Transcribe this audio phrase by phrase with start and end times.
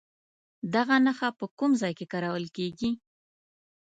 [0.73, 2.91] دغه نښه په کوم ځای کې کارول کیږي؟